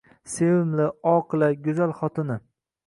[0.35, 2.41] Sevimli, oqila, go’zal xotini.